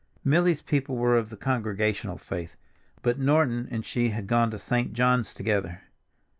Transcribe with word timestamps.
Milly's 0.23 0.63
people 0.63 0.95
were 0.97 1.15
of 1.15 1.29
the 1.29 1.37
Congregational 1.37 2.17
faith, 2.17 2.57
but 3.03 3.19
Norton 3.19 3.67
and 3.69 3.85
she 3.85 4.09
had 4.09 4.25
gone 4.25 4.49
to 4.49 4.57
St. 4.57 4.93
John's 4.93 5.31
together. 5.31 5.83